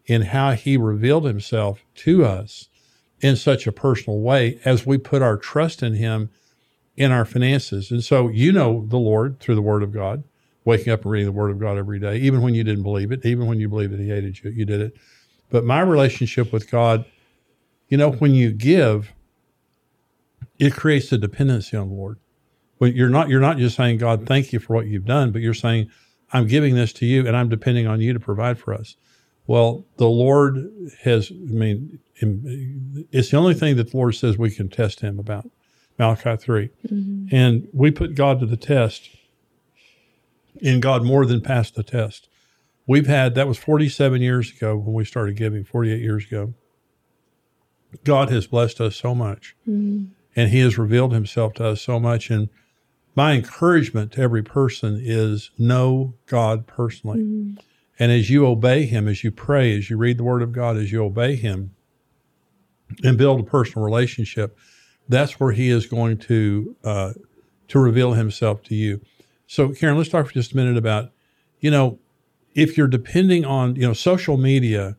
in 0.06 0.24
how 0.24 0.54
He 0.54 0.78
revealed 0.78 1.26
Himself 1.26 1.84
to 1.96 2.26
us 2.26 2.70
in 3.22 3.36
such 3.36 3.68
a 3.68 3.72
personal 3.72 4.20
way 4.20 4.60
as 4.66 4.86
we 4.86 4.98
put 4.98 5.22
our 5.22 5.38
trust 5.38 5.84
in 5.84 5.94
Him 5.94 6.30
in 6.98 7.12
our 7.12 7.26
finances. 7.26 7.92
And 7.92 8.04
so 8.04 8.30
you 8.30 8.52
know 8.52 8.86
the 8.88 8.98
Lord 8.98 9.40
through 9.40 9.56
the 9.56 9.62
Word 9.62 9.84
of 9.84 9.92
God. 9.92 10.24
waking 10.64 10.92
up 10.92 11.04
and 11.04 11.12
reading 11.12 11.28
the 11.28 11.32
Word 11.32 11.52
of 11.52 11.60
God 11.60 11.78
every 11.78 12.00
day, 12.00 12.18
even 12.18 12.42
when 12.42 12.56
you 12.56 12.64
didn't 12.64 12.84
believe 12.84 13.12
it, 13.12 13.24
even 13.26 13.46
when 13.46 13.60
you 13.60 13.70
believed 13.70 13.94
that 13.94 14.00
He 14.00 14.10
hated 14.10 14.44
you, 14.44 14.50
you 14.50 14.66
did 14.66 14.82
it. 14.82 14.96
But 15.52 15.64
my 15.64 15.82
relationship 15.82 16.52
with 16.52 16.70
God, 16.72 17.06
you 17.88 17.98
know, 17.98 18.12
when 18.12 18.34
you 18.34 18.52
give, 18.52 19.14
it 20.60 20.74
creates 20.74 21.12
a 21.12 21.18
dependency 21.18 21.78
on 21.78 21.90
the 21.90 21.96
Lord. 21.96 22.20
When 22.78 22.94
you're 22.94 23.10
not, 23.10 23.30
you're 23.30 23.40
not 23.40 23.58
just 23.58 23.76
saying, 23.76 23.98
God, 24.00 24.26
thank 24.28 24.52
you 24.52 24.60
for 24.60 24.74
what 24.74 24.88
you've 24.88 25.06
done, 25.06 25.32
but 25.32 25.42
you're 25.42 25.54
saying, 25.54 25.90
I'm 26.32 26.48
giving 26.48 26.76
this 26.76 26.92
to 26.94 27.06
you 27.06 27.26
and 27.26 27.36
I'm 27.36 27.50
depending 27.50 27.88
on 27.88 28.02
you 28.02 28.14
to 28.14 28.20
provide 28.20 28.60
for 28.60 28.74
us. 28.74 28.96
Well, 29.48 29.86
the 29.98 30.10
Lord 30.10 30.72
has, 31.04 31.32
I 31.32 31.54
mean, 31.54 32.00
it's 33.12 33.30
the 33.30 33.38
only 33.38 33.54
thing 33.54 33.76
that 33.76 33.92
the 33.92 33.98
Lord 33.98 34.16
says 34.16 34.38
we 34.38 34.50
can 34.52 34.70
test 34.70 35.02
him 35.02 35.20
about, 35.20 35.50
Malachi 36.00 36.36
3. 36.36 36.70
Mm-hmm. 36.88 37.36
And 37.36 37.68
we 37.72 37.92
put 37.92 38.16
God 38.16 38.40
to 38.40 38.46
the 38.46 38.58
test, 38.58 39.10
and 40.64 40.82
God 40.82 41.04
more 41.04 41.26
than 41.26 41.42
passed 41.42 41.76
the 41.76 41.84
test. 41.84 42.28
We've 42.88 43.08
had, 43.08 43.36
that 43.36 43.48
was 43.48 43.58
47 43.58 44.22
years 44.22 44.52
ago 44.52 44.76
when 44.78 44.94
we 44.94 45.06
started 45.06 45.36
giving, 45.36 45.64
48 45.64 46.02
years 46.02 46.26
ago. 46.26 46.54
God 48.04 48.30
has 48.30 48.48
blessed 48.48 48.82
us 48.82 48.96
so 48.96 49.16
much, 49.16 49.56
mm-hmm. 49.68 50.12
And 50.36 50.50
He 50.50 50.60
has 50.60 50.78
revealed 50.78 51.14
Himself 51.14 51.54
to 51.56 51.68
us 51.68 51.82
so 51.82 52.00
much. 52.00 52.30
And 52.30 52.50
my 53.16 53.34
encouragement 53.34 54.12
to 54.14 54.22
every 54.22 54.44
person 54.44 55.00
is 55.02 55.52
know 55.58 56.16
God 56.26 56.68
personally. 56.68 57.20
Mm-hmm. 57.20 57.60
And 57.98 58.12
as 58.12 58.30
you 58.30 58.46
obey 58.46 58.86
Him, 58.86 59.08
as 59.08 59.24
you 59.24 59.32
pray, 59.32 59.78
as 59.78 59.90
you 59.90 59.98
read 59.98 60.18
the 60.18 60.24
Word 60.24 60.42
of 60.42 60.52
God, 60.52 60.76
as 60.76 60.92
you 60.92 61.04
obey 61.04 61.36
Him 61.36 61.74
and 63.04 63.18
build 63.18 63.40
a 63.40 63.44
personal 63.44 63.86
relationship, 63.86 64.58
that's 65.08 65.40
where 65.40 65.54
He 65.54 65.70
is 65.70 65.86
going 65.86 66.18
to 66.18 66.76
uh, 66.84 67.14
to 67.70 67.80
reveal 67.80 68.14
Himself 68.14 68.62
to 68.64 68.76
you. 68.76 69.02
So, 69.48 69.70
Karen, 69.70 69.98
let's 69.98 70.10
talk 70.10 70.28
for 70.28 70.34
just 70.34 70.52
a 70.52 70.58
minute 70.58 70.76
about, 70.76 71.12
you 71.60 71.72
know, 71.72 72.00
if 72.54 72.78
you're 72.78 72.88
depending 72.88 73.46
on, 73.46 73.76
you 73.76 73.84
know, 73.84 73.94
social 73.94 74.38
media. 74.38 74.98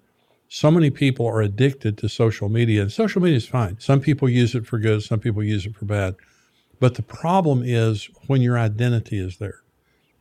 So 0.48 0.70
many 0.70 0.90
people 0.90 1.26
are 1.26 1.40
addicted 1.40 1.98
to 1.98 2.08
social 2.08 2.48
media, 2.48 2.82
and 2.82 2.92
social 2.92 3.20
media 3.20 3.36
is 3.36 3.46
fine. 3.46 3.78
Some 3.80 4.00
people 4.00 4.28
use 4.28 4.54
it 4.54 4.66
for 4.66 4.78
good, 4.78 5.02
some 5.02 5.18
people 5.18 5.42
use 5.42 5.66
it 5.66 5.74
for 5.74 5.84
bad. 5.84 6.14
But 6.78 6.94
the 6.94 7.02
problem 7.02 7.62
is 7.64 8.08
when 8.26 8.42
your 8.42 8.58
identity 8.58 9.18
is 9.18 9.38
there. 9.38 9.62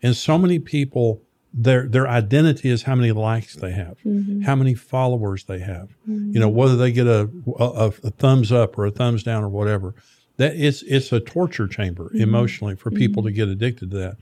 And 0.01 0.15
so 0.15 0.37
many 0.37 0.59
people 0.59 1.21
their 1.57 1.87
their 1.87 2.07
identity 2.07 2.69
is 2.69 2.83
how 2.83 2.95
many 2.95 3.13
likes 3.13 3.55
they 3.55 3.71
have, 3.71 3.97
mm-hmm. 4.05 4.41
how 4.41 4.55
many 4.55 4.73
followers 4.73 5.45
they 5.45 5.59
have. 5.59 5.89
Mm-hmm. 6.07 6.33
You 6.33 6.39
know, 6.41 6.49
whether 6.49 6.75
they 6.75 6.91
get 6.91 7.07
a, 7.07 7.29
a, 7.57 7.93
a 8.03 8.11
thumbs 8.11 8.51
up 8.51 8.77
or 8.77 8.85
a 8.85 8.91
thumbs 8.91 9.23
down 9.23 9.43
or 9.43 9.49
whatever. 9.49 9.95
That 10.37 10.53
it's 10.57 10.81
it's 10.83 11.13
a 11.13 11.21
torture 11.21 11.67
chamber 11.67 12.05
mm-hmm. 12.05 12.21
emotionally 12.21 12.75
for 12.75 12.91
people 12.91 13.23
to 13.23 13.29
mm-hmm. 13.29 13.35
get 13.37 13.47
addicted 13.47 13.91
to 13.91 13.97
that. 13.97 14.17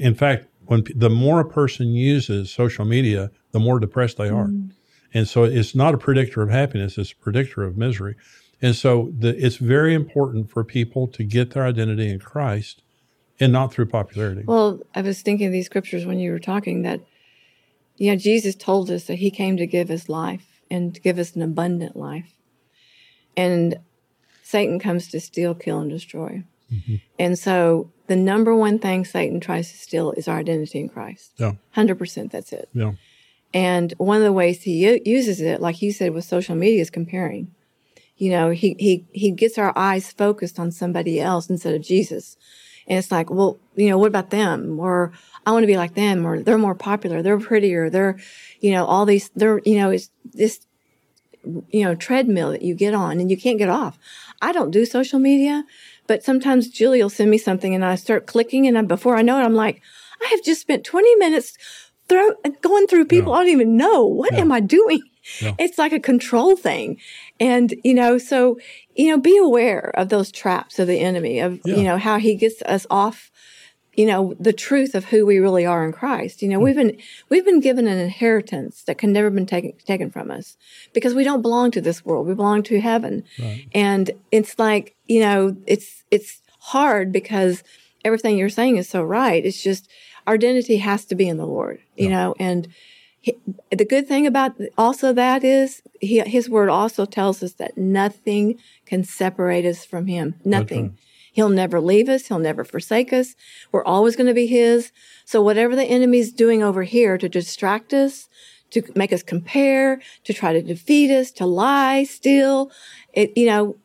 In 0.00 0.14
fact, 0.16 0.46
when 0.66 0.82
the 0.92 1.10
more 1.10 1.38
a 1.38 1.48
person 1.48 1.88
uses 1.88 2.50
social 2.50 2.84
media, 2.84 3.30
the 3.52 3.60
more 3.60 3.78
depressed 3.78 4.16
they 4.16 4.28
are. 4.28 4.50
And 5.14 5.28
so 5.28 5.44
it's 5.44 5.74
not 5.74 5.94
a 5.94 5.98
predictor 5.98 6.42
of 6.42 6.50
happiness; 6.50 6.98
it's 6.98 7.12
a 7.12 7.16
predictor 7.16 7.62
of 7.62 7.76
misery. 7.76 8.16
And 8.62 8.74
so 8.74 9.12
the, 9.16 9.36
it's 9.44 9.56
very 9.56 9.94
important 9.94 10.50
for 10.50 10.64
people 10.64 11.06
to 11.08 11.24
get 11.24 11.50
their 11.50 11.64
identity 11.64 12.08
in 12.10 12.18
Christ 12.18 12.82
and 13.38 13.52
not 13.52 13.72
through 13.72 13.86
popularity. 13.86 14.44
Well, 14.46 14.80
I 14.94 15.02
was 15.02 15.20
thinking 15.20 15.46
of 15.46 15.52
these 15.52 15.66
scriptures 15.66 16.06
when 16.06 16.18
you 16.18 16.32
were 16.32 16.38
talking 16.38 16.82
that, 16.82 17.00
you 17.96 18.10
know, 18.10 18.16
Jesus 18.16 18.54
told 18.54 18.90
us 18.90 19.04
that 19.04 19.16
he 19.16 19.30
came 19.30 19.56
to 19.58 19.66
give 19.66 19.90
us 19.90 20.08
life 20.08 20.62
and 20.70 20.94
to 20.94 21.00
give 21.00 21.18
us 21.18 21.36
an 21.36 21.42
abundant 21.42 21.96
life. 21.96 22.32
And 23.36 23.78
Satan 24.42 24.78
comes 24.78 25.08
to 25.08 25.20
steal, 25.20 25.54
kill, 25.54 25.80
and 25.80 25.90
destroy. 25.90 26.44
Mm-hmm. 26.72 26.96
And 27.18 27.38
so 27.38 27.92
the 28.06 28.16
number 28.16 28.54
one 28.54 28.78
thing 28.78 29.04
Satan 29.04 29.40
tries 29.40 29.70
to 29.70 29.78
steal 29.78 30.12
is 30.12 30.28
our 30.28 30.38
identity 30.38 30.80
in 30.80 30.88
Christ. 30.88 31.32
Yeah. 31.36 31.52
100% 31.76 32.30
that's 32.30 32.52
it. 32.52 32.68
Yeah. 32.72 32.92
And 33.56 33.94
one 33.96 34.18
of 34.18 34.22
the 34.22 34.34
ways 34.34 34.64
he 34.64 35.00
uses 35.06 35.40
it, 35.40 35.62
like 35.62 35.80
you 35.80 35.90
said 35.90 36.12
with 36.12 36.26
social 36.26 36.54
media, 36.54 36.82
is 36.82 36.90
comparing. 36.90 37.54
You 38.18 38.30
know, 38.30 38.50
he, 38.50 38.76
he, 38.78 39.06
he 39.12 39.30
gets 39.30 39.56
our 39.56 39.72
eyes 39.74 40.12
focused 40.12 40.58
on 40.58 40.70
somebody 40.70 41.18
else 41.22 41.48
instead 41.48 41.74
of 41.74 41.80
Jesus. 41.80 42.36
And 42.86 42.98
it's 42.98 43.10
like, 43.10 43.30
well, 43.30 43.58
you 43.74 43.88
know, 43.88 43.96
what 43.96 44.08
about 44.08 44.28
them? 44.28 44.78
Or 44.78 45.10
I 45.46 45.52
want 45.52 45.62
to 45.62 45.66
be 45.66 45.78
like 45.78 45.94
them, 45.94 46.26
or 46.26 46.42
they're 46.42 46.58
more 46.58 46.74
popular, 46.74 47.22
they're 47.22 47.40
prettier, 47.40 47.88
they're, 47.88 48.18
you 48.60 48.72
know, 48.72 48.84
all 48.84 49.06
these, 49.06 49.30
they're, 49.30 49.62
you 49.64 49.78
know, 49.78 49.88
it's 49.88 50.10
this, 50.34 50.60
you 51.70 51.82
know, 51.82 51.94
treadmill 51.94 52.50
that 52.50 52.60
you 52.60 52.74
get 52.74 52.92
on 52.92 53.20
and 53.20 53.30
you 53.30 53.38
can't 53.38 53.56
get 53.56 53.70
off. 53.70 53.98
I 54.42 54.52
don't 54.52 54.70
do 54.70 54.84
social 54.84 55.18
media, 55.18 55.64
but 56.06 56.22
sometimes 56.22 56.68
Julie 56.68 57.02
will 57.02 57.08
send 57.08 57.30
me 57.30 57.38
something 57.38 57.74
and 57.74 57.86
I 57.86 57.94
start 57.94 58.26
clicking 58.26 58.66
and 58.66 58.76
I, 58.76 58.82
before 58.82 59.16
I 59.16 59.22
know 59.22 59.40
it, 59.40 59.44
I'm 59.44 59.54
like, 59.54 59.80
I 60.22 60.26
have 60.32 60.44
just 60.44 60.60
spent 60.60 60.84
20 60.84 61.16
minutes 61.16 61.56
throw, 62.08 62.32
going 62.60 62.86
through 62.86 63.06
people 63.06 63.32
I 63.32 63.38
don't 63.40 63.52
even 63.52 63.76
know. 63.76 64.04
What 64.04 64.34
am 64.34 64.52
I 64.52 64.60
doing? 64.60 65.02
It's 65.58 65.76
like 65.76 65.92
a 65.92 65.98
control 65.98 66.54
thing. 66.54 66.98
And, 67.40 67.74
you 67.82 67.94
know, 67.94 68.16
so, 68.16 68.60
you 68.94 69.10
know, 69.10 69.18
be 69.18 69.36
aware 69.36 69.90
of 69.94 70.08
those 70.08 70.30
traps 70.30 70.78
of 70.78 70.86
the 70.86 71.00
enemy, 71.00 71.40
of, 71.40 71.60
you 71.64 71.82
know, 71.82 71.98
how 71.98 72.18
he 72.18 72.36
gets 72.36 72.62
us 72.62 72.86
off, 72.90 73.32
you 73.94 74.06
know, 74.06 74.34
the 74.38 74.52
truth 74.52 74.94
of 74.94 75.06
who 75.06 75.26
we 75.26 75.38
really 75.38 75.66
are 75.66 75.84
in 75.84 75.92
Christ. 75.92 76.42
You 76.42 76.48
know, 76.48 76.60
mm. 76.60 76.62
we've 76.62 76.76
been, 76.76 76.96
we've 77.28 77.44
been 77.44 77.58
given 77.58 77.88
an 77.88 77.98
inheritance 77.98 78.84
that 78.84 78.98
can 78.98 79.12
never 79.12 79.28
been 79.28 79.46
taken, 79.46 79.72
taken 79.84 80.10
from 80.12 80.30
us 80.30 80.56
because 80.94 81.12
we 81.12 81.24
don't 81.24 81.42
belong 81.42 81.72
to 81.72 81.80
this 81.80 82.04
world. 82.04 82.28
We 82.28 82.34
belong 82.34 82.62
to 82.62 82.80
heaven. 82.80 83.24
Right. 83.38 83.66
And 83.74 84.12
it's 84.30 84.60
like, 84.60 84.94
you 85.06 85.18
know, 85.20 85.56
it's, 85.66 86.04
it's 86.12 86.40
hard 86.60 87.10
because 87.10 87.64
everything 88.04 88.38
you're 88.38 88.48
saying 88.48 88.76
is 88.76 88.88
so 88.88 89.02
right. 89.02 89.44
It's 89.44 89.62
just 89.62 89.90
our 90.26 90.34
identity 90.34 90.78
has 90.78 91.04
to 91.06 91.14
be 91.14 91.28
in 91.28 91.36
the 91.36 91.46
Lord, 91.46 91.80
you 91.96 92.08
yeah. 92.08 92.16
know, 92.16 92.34
and, 92.38 92.68
the 93.72 93.84
good 93.84 94.06
thing 94.06 94.26
about 94.26 94.52
also 94.78 95.12
that 95.12 95.42
is 95.42 95.82
he, 96.00 96.20
his 96.20 96.48
word 96.48 96.68
also 96.68 97.04
tells 97.04 97.42
us 97.42 97.54
that 97.54 97.76
nothing 97.76 98.58
can 98.84 99.02
separate 99.02 99.64
us 99.64 99.84
from 99.84 100.06
him. 100.06 100.36
Nothing. 100.44 100.96
He'll 101.32 101.48
never 101.48 101.80
leave 101.80 102.08
us. 102.08 102.28
He'll 102.28 102.38
never 102.38 102.64
forsake 102.64 103.12
us. 103.12 103.34
We're 103.72 103.84
always 103.84 104.16
going 104.16 104.28
to 104.28 104.34
be 104.34 104.46
his. 104.46 104.92
So 105.24 105.42
whatever 105.42 105.76
the 105.76 105.84
enemy's 105.84 106.32
doing 106.32 106.62
over 106.62 106.84
here 106.84 107.18
to 107.18 107.28
distract 107.28 107.92
us, 107.92 108.28
to 108.70 108.82
make 108.94 109.12
us 109.12 109.22
compare, 109.22 110.00
to 110.24 110.32
try 110.32 110.52
to 110.52 110.62
defeat 110.62 111.10
us, 111.10 111.30
to 111.32 111.46
lie, 111.46 112.04
steal, 112.04 112.70
it, 113.12 113.36
you 113.36 113.46
know, 113.46 113.76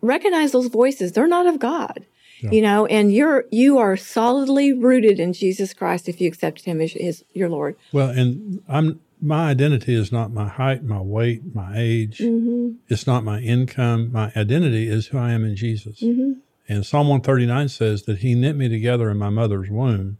recognize 0.00 0.52
those 0.52 0.66
voices. 0.66 1.12
They're 1.12 1.26
not 1.26 1.46
of 1.46 1.58
God. 1.58 2.06
Yeah. 2.42 2.50
You 2.50 2.62
know, 2.62 2.86
and 2.86 3.12
you're 3.12 3.44
you 3.52 3.78
are 3.78 3.96
solidly 3.96 4.72
rooted 4.72 5.20
in 5.20 5.32
Jesus 5.32 5.72
Christ 5.72 6.08
if 6.08 6.20
you 6.20 6.26
accepted 6.26 6.64
Him 6.64 6.80
as, 6.80 6.96
as 6.96 7.24
your 7.32 7.48
Lord. 7.48 7.76
Well, 7.92 8.10
and 8.10 8.62
I'm 8.68 9.00
my 9.20 9.50
identity 9.50 9.94
is 9.94 10.10
not 10.10 10.32
my 10.32 10.48
height, 10.48 10.82
my 10.82 11.00
weight, 11.00 11.54
my 11.54 11.74
age. 11.76 12.18
Mm-hmm. 12.18 12.72
It's 12.88 13.06
not 13.06 13.22
my 13.22 13.38
income. 13.38 14.10
My 14.10 14.32
identity 14.34 14.88
is 14.88 15.06
who 15.06 15.18
I 15.18 15.30
am 15.30 15.44
in 15.44 15.54
Jesus. 15.54 16.00
Mm-hmm. 16.00 16.32
And 16.68 16.84
Psalm 16.84 17.06
139 17.06 17.68
says 17.68 18.02
that 18.02 18.18
He 18.18 18.34
knit 18.34 18.56
me 18.56 18.68
together 18.68 19.08
in 19.10 19.18
my 19.18 19.30
mother's 19.30 19.70
womb. 19.70 20.18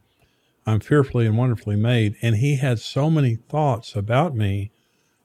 I'm 0.65 0.79
fearfully 0.79 1.27
and 1.27 1.37
wonderfully 1.37 1.75
made. 1.75 2.15
And 2.23 2.37
He 2.37 2.57
had 2.57 2.79
so 2.79 3.11
many 3.11 3.35
thoughts 3.35 3.97
about 3.97 4.37
me 4.37 4.71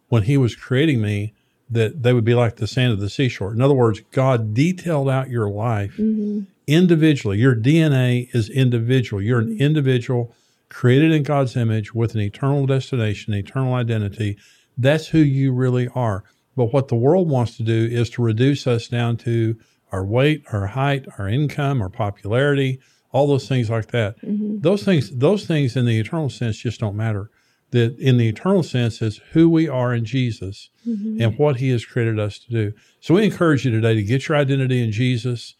when 0.09 0.23
He 0.23 0.37
was 0.37 0.55
creating 0.55 0.99
me 0.99 1.35
that 1.69 2.01
they 2.01 2.13
would 2.13 2.25
be 2.25 2.33
like 2.33 2.55
the 2.55 2.65
sand 2.65 2.93
of 2.93 2.99
the 2.99 3.09
seashore. 3.09 3.53
In 3.53 3.61
other 3.61 3.75
words, 3.75 4.01
God 4.11 4.55
detailed 4.55 5.09
out 5.09 5.29
your 5.29 5.49
life 5.49 5.93
mm-hmm 5.97 6.45
individually. 6.67 7.37
Your 7.39 7.55
DNA 7.55 8.29
is 8.35 8.49
individual. 8.49 9.21
You're 9.21 9.39
an 9.39 9.57
individual 9.59 10.35
created 10.69 11.11
in 11.11 11.23
God's 11.23 11.55
image 11.55 11.93
with 11.93 12.13
an 12.13 12.21
eternal 12.21 12.65
destination, 12.65 13.33
eternal 13.33 13.73
identity. 13.73 14.37
That's 14.77 15.07
who 15.07 15.19
you 15.19 15.53
really 15.53 15.87
are. 15.95 16.23
But 16.55 16.73
what 16.73 16.89
the 16.89 16.95
world 16.95 17.29
wants 17.29 17.55
to 17.57 17.63
do 17.63 17.87
is 17.89 18.09
to 18.11 18.21
reduce 18.21 18.67
us 18.67 18.87
down 18.87 19.17
to 19.17 19.57
our 19.91 20.05
weight, 20.05 20.43
our 20.51 20.67
height, 20.67 21.05
our 21.17 21.29
income, 21.29 21.81
our 21.81 21.89
popularity, 21.89 22.79
all 23.11 23.27
those 23.27 23.47
things 23.47 23.69
like 23.69 23.87
that. 23.91 24.19
Mm-hmm. 24.21 24.59
Those 24.59 24.83
things, 24.83 25.15
those 25.15 25.45
things 25.45 25.77
in 25.77 25.85
the 25.85 25.99
eternal 25.99 26.29
sense 26.29 26.57
just 26.57 26.79
don't 26.79 26.97
matter. 26.97 27.29
That 27.71 27.97
in 27.99 28.17
the 28.17 28.27
eternal 28.27 28.63
sense 28.63 29.01
is 29.01 29.21
who 29.31 29.49
we 29.49 29.67
are 29.67 29.93
in 29.93 30.05
Jesus 30.05 30.69
mm-hmm. 30.85 31.21
and 31.21 31.37
what 31.37 31.57
He 31.57 31.69
has 31.69 31.85
created 31.85 32.19
us 32.19 32.39
to 32.39 32.49
do. 32.49 32.73
So 32.99 33.13
we 33.13 33.25
encourage 33.25 33.65
you 33.65 33.71
today 33.71 33.93
to 33.93 34.03
get 34.03 34.27
your 34.27 34.37
identity 34.37 34.83
in 34.83 34.91
Jesus 34.91 35.55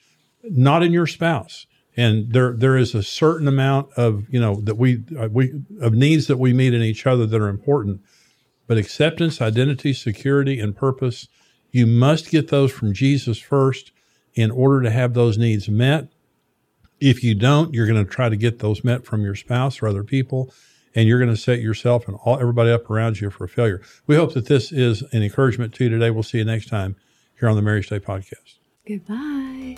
not 0.51 0.83
in 0.83 0.91
your 0.91 1.07
spouse. 1.07 1.65
And 1.95 2.31
there, 2.31 2.53
there 2.55 2.77
is 2.77 2.93
a 2.93 3.01
certain 3.01 3.47
amount 3.47 3.91
of, 3.93 4.25
you 4.29 4.39
know, 4.39 4.61
that 4.61 4.77
we, 4.77 5.03
uh, 5.19 5.29
we, 5.31 5.53
of 5.81 5.93
needs 5.93 6.27
that 6.27 6.37
we 6.37 6.53
meet 6.53 6.73
in 6.73 6.83
each 6.83 7.07
other 7.07 7.25
that 7.25 7.41
are 7.41 7.47
important. 7.47 8.01
But 8.67 8.77
acceptance, 8.77 9.41
identity, 9.41 9.93
security, 9.93 10.59
and 10.59 10.75
purpose, 10.75 11.27
you 11.71 11.87
must 11.87 12.29
get 12.29 12.49
those 12.49 12.71
from 12.71 12.93
Jesus 12.93 13.39
first 13.39 13.91
in 14.35 14.51
order 14.51 14.83
to 14.83 14.91
have 14.91 15.15
those 15.15 15.37
needs 15.37 15.67
met. 15.67 16.09
If 16.99 17.23
you 17.23 17.33
don't, 17.33 17.73
you're 17.73 17.87
going 17.87 18.03
to 18.03 18.09
try 18.09 18.29
to 18.29 18.35
get 18.35 18.59
those 18.59 18.83
met 18.83 19.05
from 19.05 19.23
your 19.23 19.35
spouse 19.35 19.81
or 19.81 19.87
other 19.87 20.03
people, 20.03 20.53
and 20.93 21.07
you're 21.07 21.19
going 21.19 21.33
to 21.33 21.41
set 21.41 21.61
yourself 21.61 22.07
and 22.07 22.17
all, 22.23 22.39
everybody 22.39 22.71
up 22.71 22.89
around 22.89 23.19
you 23.21 23.29
for 23.29 23.47
failure. 23.47 23.81
We 24.05 24.15
hope 24.15 24.33
that 24.33 24.45
this 24.45 24.71
is 24.71 25.01
an 25.13 25.23
encouragement 25.23 25.73
to 25.75 25.85
you 25.85 25.89
today. 25.89 26.11
We'll 26.11 26.23
see 26.23 26.39
you 26.39 26.45
next 26.45 26.69
time 26.69 26.95
here 27.39 27.49
on 27.49 27.55
the 27.55 27.61
Marriage 27.61 27.87
Today 27.87 28.05
Podcast. 28.05 28.57
Goodbye. 28.87 29.77